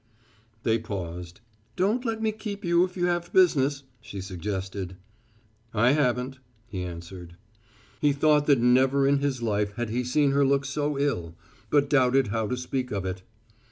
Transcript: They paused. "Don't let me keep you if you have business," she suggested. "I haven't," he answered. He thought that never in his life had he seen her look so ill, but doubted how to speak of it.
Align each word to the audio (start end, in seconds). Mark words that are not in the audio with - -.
They 0.63 0.79
paused. 0.79 1.41
"Don't 1.75 2.05
let 2.05 2.23
me 2.23 2.31
keep 2.31 2.65
you 2.65 2.83
if 2.83 2.97
you 2.97 3.05
have 3.05 3.31
business," 3.31 3.83
she 4.01 4.19
suggested. 4.19 4.95
"I 5.75 5.91
haven't," 5.91 6.39
he 6.65 6.81
answered. 6.81 7.35
He 7.99 8.11
thought 8.11 8.47
that 8.47 8.57
never 8.59 9.05
in 9.07 9.19
his 9.19 9.43
life 9.43 9.73
had 9.75 9.91
he 9.91 10.03
seen 10.03 10.31
her 10.31 10.43
look 10.43 10.65
so 10.65 10.97
ill, 10.97 11.35
but 11.69 11.87
doubted 11.87 12.29
how 12.29 12.47
to 12.47 12.57
speak 12.57 12.91
of 12.91 13.05
it. 13.05 13.21